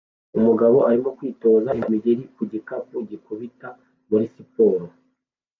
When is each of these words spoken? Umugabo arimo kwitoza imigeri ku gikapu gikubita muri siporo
Umugabo 0.37 0.77
arimo 0.89 1.09
kwitoza 1.17 1.69
imigeri 1.81 2.23
ku 2.35 2.41
gikapu 2.51 2.95
gikubita 3.09 3.67
muri 4.09 4.25
siporo 4.33 4.85